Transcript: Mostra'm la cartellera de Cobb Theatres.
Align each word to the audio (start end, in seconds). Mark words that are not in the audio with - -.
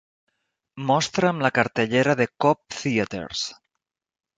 Mostra'm 0.91 1.45
la 1.47 1.53
cartellera 1.59 2.19
de 2.23 2.29
Cobb 2.47 2.77
Theatres. 2.81 3.49